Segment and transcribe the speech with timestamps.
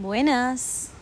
[0.00, 0.92] Buenas.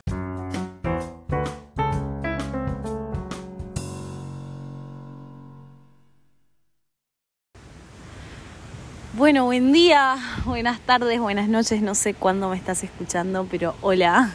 [9.12, 14.30] Bueno, buen día, buenas tardes, buenas noches, no sé cuándo me estás escuchando, pero hola,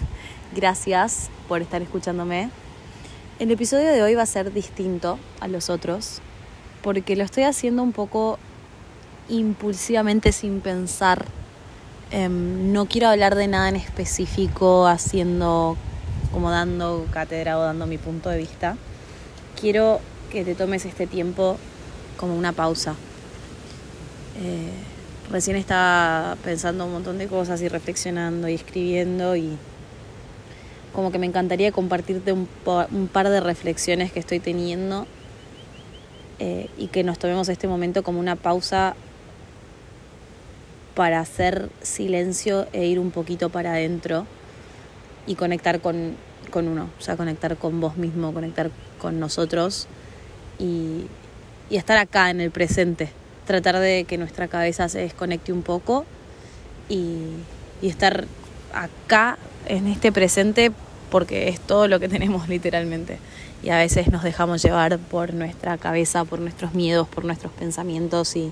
[0.55, 2.51] gracias por estar escuchándome.
[3.39, 6.21] El episodio de hoy va a ser distinto a los otros,
[6.83, 8.37] porque lo estoy haciendo un poco
[9.27, 11.25] impulsivamente sin pensar.
[12.13, 15.77] Em, no quiero hablar de nada en específico, haciendo
[16.33, 18.75] como dando cátedra o dando mi punto de vista.
[19.59, 21.57] Quiero que te tomes este tiempo
[22.17, 22.95] como una pausa.
[24.43, 24.71] Eh,
[25.31, 29.57] recién estaba pensando un montón de cosas y reflexionando y escribiendo y
[30.91, 32.49] como que me encantaría compartirte un,
[32.91, 35.07] un par de reflexiones que estoy teniendo
[36.39, 38.95] eh, y que nos tomemos este momento como una pausa
[40.95, 44.25] para hacer silencio e ir un poquito para adentro
[45.25, 46.15] y conectar con,
[46.49, 49.87] con uno, o sea, conectar con vos mismo, conectar con nosotros
[50.59, 51.05] y,
[51.69, 53.09] y estar acá en el presente,
[53.45, 56.05] tratar de que nuestra cabeza se desconecte un poco
[56.89, 57.17] y,
[57.81, 58.25] y estar
[58.73, 60.71] acá en este presente
[61.09, 63.19] porque es todo lo que tenemos literalmente.
[63.63, 68.35] Y a veces nos dejamos llevar por nuestra cabeza, por nuestros miedos, por nuestros pensamientos
[68.35, 68.51] y,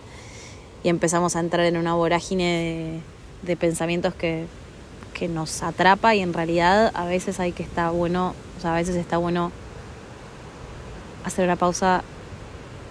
[0.83, 3.01] y empezamos a entrar en una vorágine
[3.41, 4.45] de, pensamientos que,
[5.13, 8.75] que nos atrapa y en realidad a veces hay que estar bueno, o sea, a
[8.75, 9.51] veces está bueno
[11.25, 12.03] hacer una pausa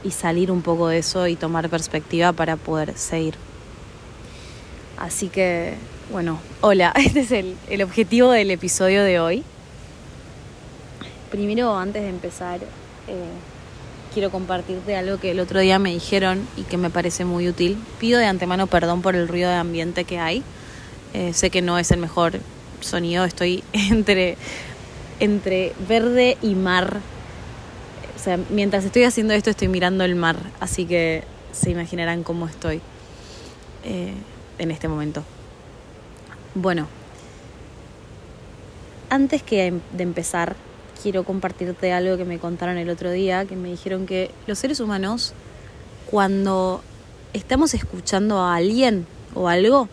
[0.05, 3.35] y salir un poco de eso y tomar perspectiva para poder seguir.
[4.97, 5.75] Así que,
[6.11, 9.45] bueno, hola, este es el, el objetivo del episodio de hoy.
[11.31, 12.61] Primero, antes de empezar,
[13.07, 13.29] eh,
[14.13, 17.79] quiero compartirte algo que el otro día me dijeron y que me parece muy útil.
[17.99, 20.43] Pido de antemano perdón por el ruido de ambiente que hay.
[21.15, 22.41] Eh, sé que no es el mejor
[22.81, 24.37] sonido, estoy entre,
[25.21, 27.01] entre verde y mar.
[28.17, 31.23] O sea, mientras estoy haciendo esto estoy mirando el mar, así que
[31.53, 32.81] se imaginarán cómo estoy
[33.85, 34.13] eh,
[34.59, 35.23] en este momento.
[36.55, 36.89] Bueno,
[39.11, 40.57] antes que de empezar,
[41.03, 44.81] quiero compartirte algo que me contaron el otro día, que me dijeron que los seres
[44.81, 45.33] humanos,
[46.11, 46.83] cuando
[47.33, 49.89] estamos escuchando a alguien o algo,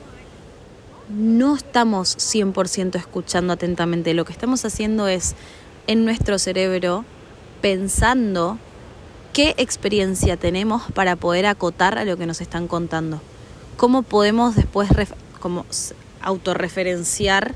[1.09, 4.13] no estamos 100% escuchando atentamente.
[4.13, 5.35] Lo que estamos haciendo es
[5.87, 7.05] en nuestro cerebro
[7.61, 8.57] pensando
[9.33, 13.21] qué experiencia tenemos para poder acotar a lo que nos están contando.
[13.77, 14.89] Cómo podemos después
[15.39, 15.65] como
[16.21, 17.53] autorreferenciar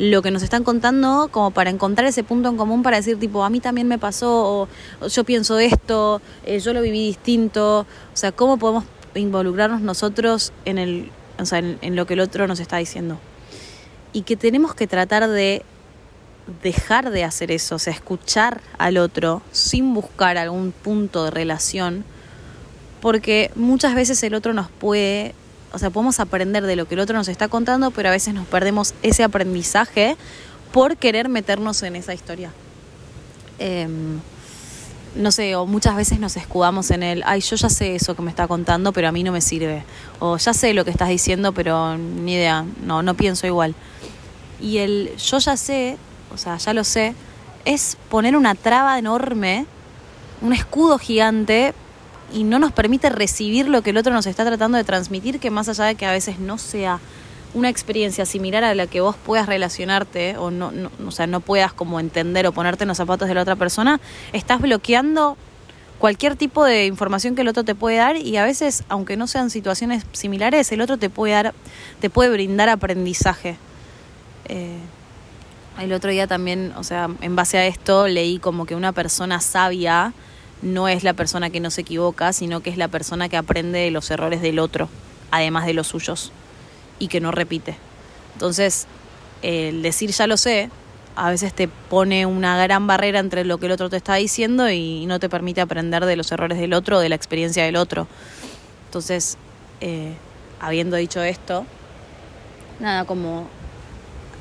[0.00, 3.44] lo que nos están contando como para encontrar ese punto en común para decir tipo
[3.44, 4.66] a mí también me pasó
[5.02, 7.80] o, yo pienso esto eh, yo lo viví distinto.
[7.80, 8.84] O sea cómo podemos
[9.14, 13.18] involucrarnos nosotros en el o sea en, en lo que el otro nos está diciendo
[14.14, 15.64] y que tenemos que tratar de
[16.62, 22.04] dejar de hacer eso o sea escuchar al otro sin buscar algún punto de relación
[23.02, 25.34] porque muchas veces el otro nos puede
[25.72, 28.34] o sea, podemos aprender de lo que el otro nos está contando, pero a veces
[28.34, 30.16] nos perdemos ese aprendizaje
[30.72, 32.52] por querer meternos en esa historia.
[33.58, 33.88] Eh,
[35.14, 38.22] no sé, o muchas veces nos escudamos en el, ay, yo ya sé eso que
[38.22, 39.82] me está contando, pero a mí no me sirve.
[40.20, 43.74] O ya sé lo que estás diciendo, pero ni idea, no, no pienso igual.
[44.60, 45.96] Y el yo ya sé,
[46.32, 47.14] o sea, ya lo sé,
[47.64, 49.66] es poner una traba enorme,
[50.42, 51.74] un escudo gigante
[52.32, 55.50] y no nos permite recibir lo que el otro nos está tratando de transmitir, que
[55.50, 57.00] más allá de que a veces no sea
[57.52, 61.40] una experiencia similar a la que vos puedas relacionarte o no, no, o sea, no
[61.40, 64.00] puedas como entender o ponerte en los zapatos de la otra persona,
[64.32, 65.36] estás bloqueando
[65.98, 69.26] cualquier tipo de información que el otro te puede dar y a veces, aunque no
[69.26, 71.54] sean situaciones similares, el otro te puede dar,
[72.00, 73.56] te puede brindar aprendizaje.
[74.48, 74.78] Eh,
[75.80, 79.40] el otro día también, o sea, en base a esto leí como que una persona
[79.40, 80.12] sabia
[80.62, 83.78] no es la persona que no se equivoca, sino que es la persona que aprende
[83.78, 84.88] de los errores del otro,
[85.30, 86.32] además de los suyos,
[86.98, 87.76] y que no repite.
[88.34, 88.86] Entonces,
[89.42, 90.70] el decir ya lo sé,
[91.16, 94.70] a veces te pone una gran barrera entre lo que el otro te está diciendo
[94.70, 98.06] y no te permite aprender de los errores del otro de la experiencia del otro.
[98.86, 99.36] Entonces,
[99.80, 100.14] eh,
[100.60, 101.66] habiendo dicho esto,
[102.80, 103.48] nada, como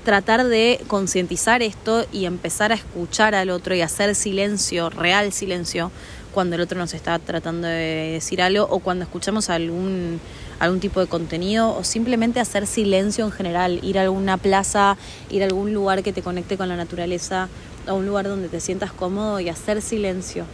[0.03, 5.91] tratar de concientizar esto y empezar a escuchar al otro y hacer silencio, real silencio,
[6.33, 10.19] cuando el otro nos está tratando de decir algo o cuando escuchamos algún,
[10.59, 14.97] algún tipo de contenido o simplemente hacer silencio en general, ir a alguna plaza,
[15.29, 17.49] ir a algún lugar que te conecte con la naturaleza,
[17.87, 20.45] a un lugar donde te sientas cómodo y hacer silencio.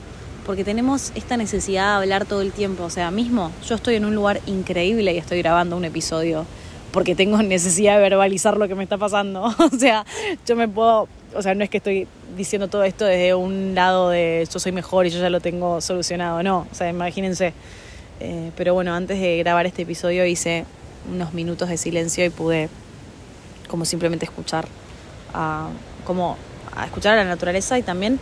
[0.46, 2.84] Porque tenemos esta necesidad de hablar todo el tiempo.
[2.84, 6.46] O sea, mismo yo estoy en un lugar increíble y estoy grabando un episodio
[6.96, 9.44] porque tengo necesidad de verbalizar lo que me está pasando.
[9.60, 10.06] o sea,
[10.48, 12.08] yo me puedo, o sea, no es que estoy
[12.38, 15.82] diciendo todo esto desde un lado de yo soy mejor y yo ya lo tengo
[15.82, 17.52] solucionado, no, o sea, imagínense.
[18.22, 20.64] Eh, pero bueno, antes de grabar este episodio hice
[21.12, 22.70] unos minutos de silencio y pude
[23.68, 24.66] como simplemente escuchar
[25.34, 25.68] a,
[26.06, 26.38] como
[26.86, 28.22] escuchar a la naturaleza y también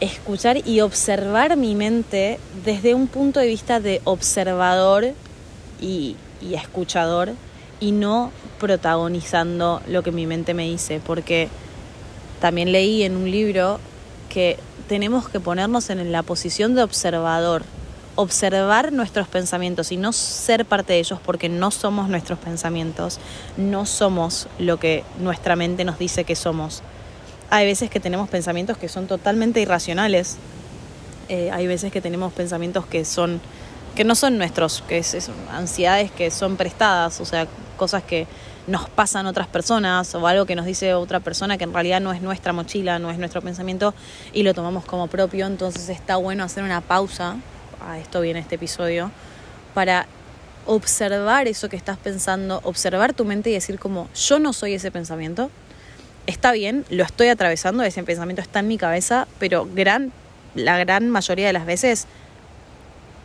[0.00, 5.14] escuchar y observar mi mente desde un punto de vista de observador
[5.80, 7.32] y, y escuchador
[7.80, 8.30] y no
[8.60, 11.48] protagonizando lo que mi mente me dice, porque
[12.40, 13.80] también leí en un libro
[14.28, 14.58] que
[14.88, 17.62] tenemos que ponernos en la posición de observador,
[18.16, 23.18] observar nuestros pensamientos y no ser parte de ellos porque no somos nuestros pensamientos,
[23.56, 26.82] no somos lo que nuestra mente nos dice que somos.
[27.50, 30.36] Hay veces que tenemos pensamientos que son totalmente irracionales,
[31.28, 33.40] eh, hay veces que tenemos pensamientos que son
[33.94, 37.46] que no son nuestros, que es, ansiedades que son prestadas, o sea,
[37.76, 38.26] cosas que
[38.66, 42.12] nos pasan otras personas o algo que nos dice otra persona que en realidad no
[42.12, 43.94] es nuestra mochila, no es nuestro pensamiento
[44.32, 47.36] y lo tomamos como propio, entonces está bueno hacer una pausa,
[47.86, 49.10] a esto viene este episodio,
[49.74, 50.06] para
[50.66, 54.90] observar eso que estás pensando, observar tu mente y decir como yo no soy ese
[54.90, 55.50] pensamiento,
[56.26, 60.10] está bien, lo estoy atravesando, ese pensamiento está en mi cabeza, pero gran,
[60.54, 62.06] la gran mayoría de las veces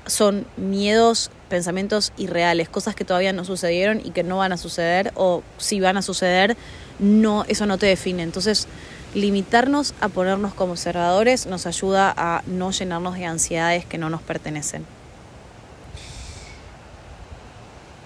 [0.10, 5.12] son miedos, pensamientos irreales, cosas que todavía no sucedieron y que no van a suceder
[5.16, 6.58] o si van a suceder,
[7.00, 8.24] no eso no te define.
[8.24, 8.68] Entonces,
[9.14, 14.22] limitarnos a ponernos como observadores nos ayuda a no llenarnos de ansiedades que no nos
[14.22, 14.86] pertenecen.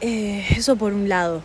[0.01, 1.41] Eh, eso por un lado.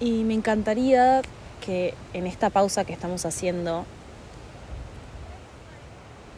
[0.00, 1.22] Y me encantaría
[1.64, 3.86] que en esta pausa que estamos haciendo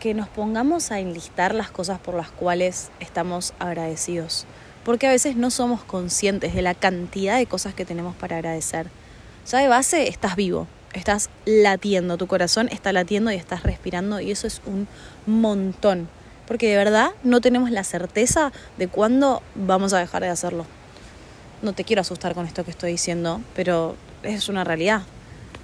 [0.04, 4.44] que nos pongamos a enlistar las cosas por las cuales estamos agradecidos.
[4.84, 8.88] Porque a veces no somos conscientes de la cantidad de cosas que tenemos para agradecer.
[9.50, 14.30] Ya de base estás vivo, estás latiendo, tu corazón está latiendo y estás respirando y
[14.30, 14.88] eso es un
[15.24, 16.06] montón.
[16.46, 20.66] Porque de verdad no tenemos la certeza de cuándo vamos a dejar de hacerlo.
[21.62, 25.04] No te quiero asustar con esto que estoy diciendo, pero es una realidad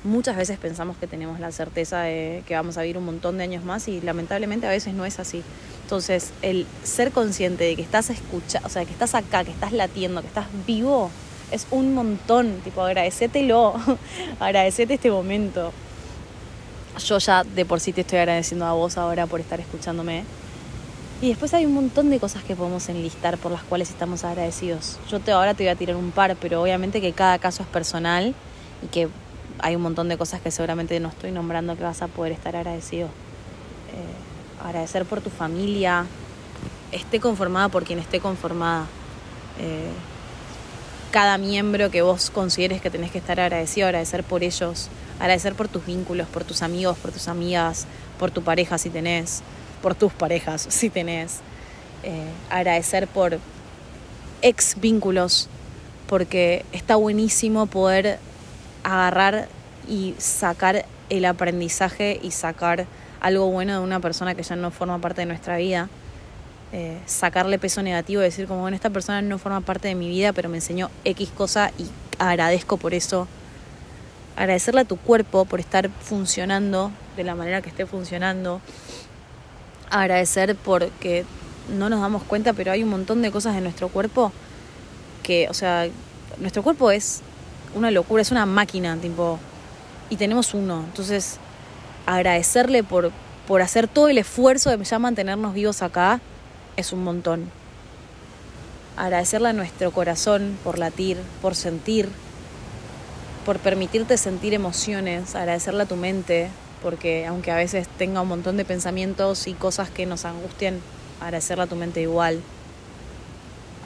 [0.05, 3.44] muchas veces pensamos que tenemos la certeza de que vamos a vivir un montón de
[3.44, 5.43] años más y lamentablemente a veces no es así.
[5.82, 9.73] Entonces, el ser consciente de que estás escuchando, o sea, que estás acá, que estás
[9.73, 11.11] latiendo, que estás vivo,
[11.50, 12.61] es un montón.
[12.64, 13.75] Tipo, agradecételo,
[14.41, 15.73] agradecete este momento.
[17.05, 20.25] Yo ya de por sí te estoy agradeciendo a vos ahora por estar escuchándome.
[21.23, 24.99] Y después hay un montón de cosas que podemos enlistar por las cuales estamos agradecidos.
[25.11, 27.69] Yo te, ahora te voy a tirar un par, pero obviamente que cada caso es
[27.69, 28.35] personal
[28.82, 29.08] y que
[29.62, 32.56] hay un montón de cosas que seguramente no estoy nombrando que vas a poder estar
[32.56, 33.06] agradecido.
[33.06, 36.06] Eh, agradecer por tu familia,
[36.92, 38.86] esté conformada por quien esté conformada.
[39.58, 39.90] Eh,
[41.10, 45.68] cada miembro que vos consideres que tenés que estar agradecido, agradecer por ellos, agradecer por
[45.68, 47.86] tus vínculos, por tus amigos, por tus amigas,
[48.18, 49.42] por tu pareja si tenés,
[49.82, 51.40] por tus parejas si tenés.
[52.02, 53.38] Eh, agradecer por
[54.42, 55.48] ex vínculos,
[56.06, 58.18] porque está buenísimo poder
[58.84, 59.48] agarrar
[59.88, 62.86] y sacar el aprendizaje y sacar
[63.20, 65.88] algo bueno de una persona que ya no forma parte de nuestra vida.
[66.72, 70.32] Eh, sacarle peso negativo decir como, bueno, esta persona no forma parte de mi vida,
[70.32, 71.86] pero me enseñó X cosa y
[72.18, 73.26] agradezco por eso.
[74.36, 78.60] Agradecerle a tu cuerpo por estar funcionando de la manera que esté funcionando.
[79.90, 81.25] Agradecer porque
[81.76, 84.32] no nos damos cuenta, pero hay un montón de cosas en nuestro cuerpo
[85.25, 85.88] que, o sea,
[86.38, 87.22] nuestro cuerpo es
[87.74, 89.38] una locura, es una máquina, tipo,
[90.08, 90.84] y tenemos uno.
[90.86, 91.38] Entonces,
[92.06, 93.12] agradecerle por,
[93.46, 96.20] por hacer todo el esfuerzo de ya mantenernos vivos acá
[96.76, 97.50] es un montón.
[98.96, 102.08] Agradecerle a nuestro corazón por latir, por sentir,
[103.46, 106.50] por permitirte sentir emociones, agradecerle a tu mente,
[106.82, 110.80] porque aunque a veces tenga un montón de pensamientos y cosas que nos angustien,
[111.20, 112.40] agradecerle a tu mente igual.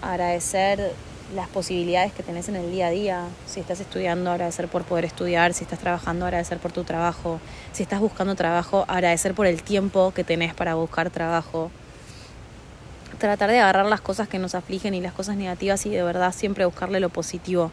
[0.03, 0.93] Agradecer
[1.33, 3.27] las posibilidades que tenés en el día a día.
[3.47, 5.55] Si estás estudiando, agradecer por poder estudiar.
[5.55, 7.41] Si estás trabajando, agradecer por tu trabajo.
[7.73, 11.71] Si estás buscando trabajo, agradecer por el tiempo que tenés para buscar trabajo.
[13.19, 16.35] Tratar de agarrar las cosas que nos afligen y las cosas negativas y de verdad
[16.35, 17.71] siempre buscarle lo positivo.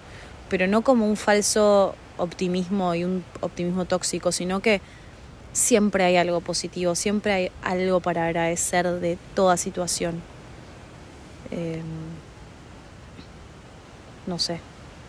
[0.50, 4.82] Pero no como un falso optimismo y un optimismo tóxico, sino que
[5.54, 10.22] siempre hay algo positivo, siempre hay algo para agradecer de toda situación.
[11.52, 11.82] Eh,
[14.28, 14.60] no sé,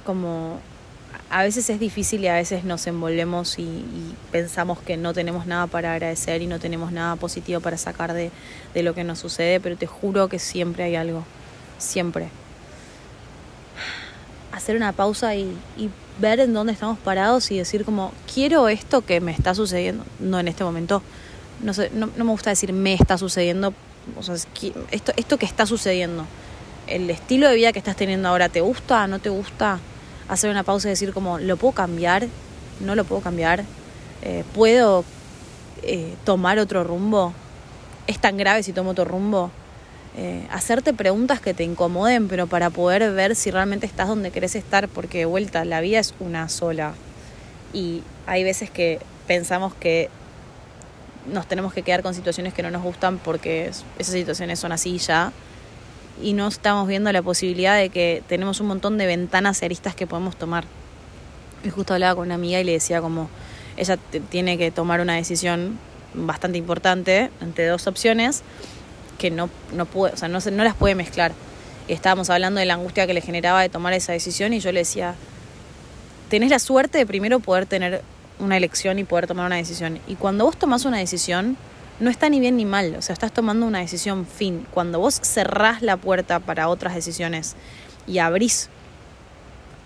[0.05, 0.59] como
[1.31, 3.85] a veces es difícil y a veces nos envolvemos y,
[4.31, 8.31] pensamos que no tenemos nada para agradecer y no tenemos nada positivo para sacar de,
[8.75, 11.25] de, lo que nos sucede, pero te juro que siempre hay algo,
[11.79, 12.29] siempre.
[14.53, 15.91] hacer una pausa y, y
[16.21, 20.39] ver en dónde estamos parados y decir como, quiero esto que me está sucediendo, no
[20.39, 21.03] en este momento,
[21.63, 23.73] no, sé, no, no me gusta decir me está sucediendo,
[24.19, 24.35] o sea,
[24.91, 26.27] esto, esto que está sucediendo,
[26.95, 29.07] el estilo de vida que estás teniendo ahora, ¿te gusta?
[29.07, 29.81] ¿No te gusta?
[30.29, 32.27] Hacer una pausa y decir como, ¿lo puedo cambiar?
[32.81, 33.65] ¿No lo puedo cambiar?
[34.23, 35.05] Eh, ¿Puedo
[35.83, 37.33] eh, tomar otro rumbo?
[38.07, 39.51] ¿Es tan grave si tomo otro rumbo?
[40.19, 44.55] Eh, hacerte preguntas que te incomoden, pero para poder ver si realmente estás donde querés
[44.55, 46.93] estar, porque de vuelta, la vida es una sola.
[47.73, 50.11] Y hay veces que pensamos que
[51.33, 54.99] nos tenemos que quedar con situaciones que no nos gustan porque esas situaciones son así
[54.99, 55.33] ya.
[56.23, 59.95] Y no estamos viendo la posibilidad de que tenemos un montón de ventanas y aristas
[59.95, 60.65] que podemos tomar.
[61.65, 63.29] Y justo hablaba con una amiga y le decía como
[63.77, 63.97] ella
[64.31, 65.79] tiene que tomar una decisión
[66.15, 68.43] bastante importante entre dos opciones
[69.19, 71.33] que no, no, puede, o sea, no, no las puede mezclar.
[71.89, 74.73] Y estábamos hablando de la angustia que le generaba de tomar esa decisión y yo
[74.73, 75.15] le decía,
[76.29, 78.03] tenés la suerte de primero poder tener
[78.39, 80.01] una elección y poder tomar una decisión.
[80.07, 81.57] Y cuando vos tomás una decisión,
[82.03, 84.67] no está ni bien ni mal, o sea, estás tomando una decisión fin.
[84.73, 87.55] Cuando vos cerrás la puerta para otras decisiones
[88.09, 88.71] y abrís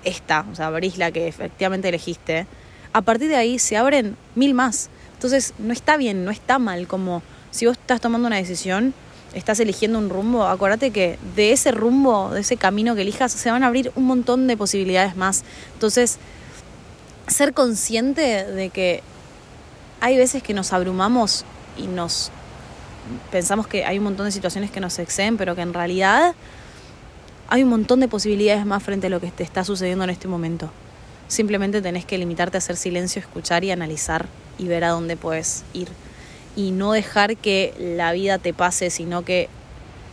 [0.02, 2.46] esta, o sea, abrís la que efectivamente elegiste,
[2.94, 4.88] a partir de ahí se abren mil más.
[5.12, 8.94] Entonces, no está bien, no está mal, como si vos estás tomando una decisión,
[9.34, 13.50] estás eligiendo un rumbo, acuérdate que de ese rumbo, de ese camino que elijas, se
[13.50, 15.44] van a abrir un montón de posibilidades más.
[15.74, 16.16] Entonces,
[17.26, 19.02] ser consciente de que
[20.00, 21.44] hay veces que nos abrumamos
[21.76, 22.30] y nos
[23.30, 26.34] pensamos que hay un montón de situaciones que nos exceden, pero que en realidad
[27.48, 30.28] hay un montón de posibilidades más frente a lo que te está sucediendo en este
[30.28, 30.70] momento.
[31.28, 34.26] Simplemente tenés que limitarte a hacer silencio, escuchar y analizar
[34.58, 35.88] y ver a dónde puedes ir
[36.56, 39.48] y no dejar que la vida te pase, sino que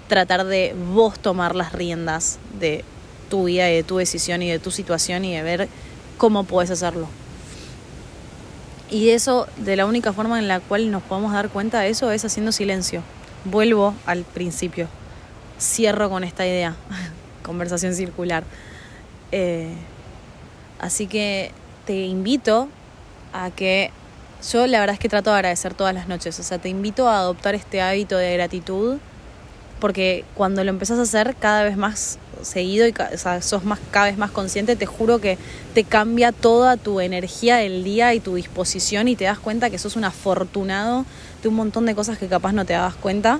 [0.09, 2.83] tratar de vos tomar las riendas de
[3.29, 5.69] tu vida y de tu decisión y de tu situación y de ver
[6.17, 7.07] cómo puedes hacerlo.
[8.93, 12.11] Y eso, de la única forma en la cual nos podemos dar cuenta de eso
[12.11, 13.01] es haciendo silencio.
[13.43, 14.87] Vuelvo al principio.
[15.59, 16.75] Cierro con esta idea.
[17.41, 18.43] Conversación circular.
[19.31, 19.73] Eh,
[20.79, 21.51] así que
[21.87, 22.69] te invito
[23.33, 23.89] a que
[24.51, 27.09] yo la verdad es que trato de agradecer todas las noches, o sea, te invito
[27.09, 28.99] a adoptar este hábito de gratitud,
[29.79, 33.79] porque cuando lo empezás a hacer cada vez más seguido y o sea, sos más,
[33.91, 35.37] cada vez más consciente, te juro que
[35.73, 39.77] te cambia toda tu energía del día y tu disposición y te das cuenta que
[39.77, 41.05] sos un afortunado
[41.41, 43.39] de un montón de cosas que capaz no te das cuenta.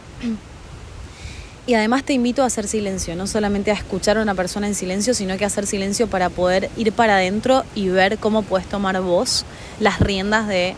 [1.66, 4.76] Y además te invito a hacer silencio, no solamente a escuchar a una persona en
[4.76, 8.68] silencio, sino que a hacer silencio para poder ir para adentro y ver cómo puedes
[8.68, 9.46] tomar vos
[9.80, 10.76] las riendas de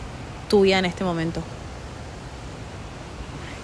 [0.48, 1.42] tu vida en este momento.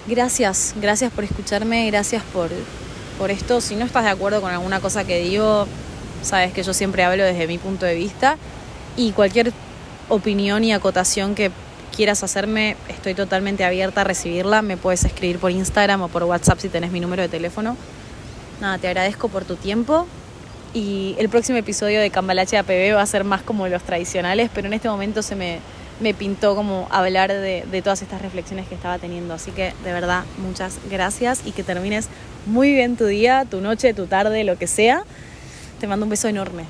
[0.05, 2.49] Gracias, gracias por escucharme, gracias por,
[3.13, 3.61] por esto.
[3.61, 5.67] Si no estás de acuerdo con alguna cosa que digo,
[6.21, 8.37] sabes que yo siempre hablo desde mi punto de vista
[8.95, 9.51] y cualquier
[10.09, 11.51] opinión y acotación que
[11.95, 14.61] quieras hacerme, estoy totalmente abierta a recibirla.
[14.61, 17.77] Me puedes escribir por Instagram o por WhatsApp si tenés mi número de teléfono.
[18.59, 20.07] Nada, te agradezco por tu tiempo.
[20.73, 24.67] Y el próximo episodio de Cambalache APB va a ser más como los tradicionales, pero
[24.67, 25.59] en este momento se me,
[25.99, 29.33] me pintó como hablar de, de todas estas reflexiones que estaba teniendo.
[29.33, 32.09] Así que de verdad, muchas gracias y que termines
[32.45, 35.03] muy bien tu día, tu noche, tu tarde, lo que sea.
[35.79, 36.65] Te mando un beso enorme.